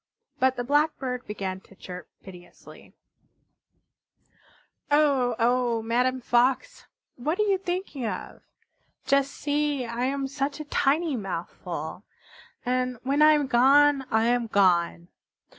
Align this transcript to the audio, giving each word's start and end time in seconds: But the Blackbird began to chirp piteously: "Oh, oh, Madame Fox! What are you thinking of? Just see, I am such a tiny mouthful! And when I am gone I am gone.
But 0.39 0.55
the 0.55 0.63
Blackbird 0.63 1.27
began 1.27 1.59
to 1.59 1.75
chirp 1.75 2.09
piteously: 2.23 2.95
"Oh, 4.89 5.35
oh, 5.37 5.83
Madame 5.83 6.21
Fox! 6.21 6.87
What 7.17 7.37
are 7.39 7.43
you 7.43 7.59
thinking 7.59 8.07
of? 8.07 8.41
Just 9.05 9.29
see, 9.31 9.85
I 9.85 10.05
am 10.05 10.27
such 10.27 10.59
a 10.59 10.65
tiny 10.65 11.15
mouthful! 11.15 12.01
And 12.65 12.97
when 13.03 13.21
I 13.21 13.33
am 13.33 13.45
gone 13.45 14.07
I 14.09 14.23
am 14.25 14.47
gone. 14.47 15.09